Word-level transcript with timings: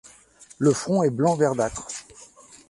Le 0.57 0.73
front 0.73 1.03
est 1.03 1.11
blanc 1.11 1.35
verdâtre. 1.35 1.87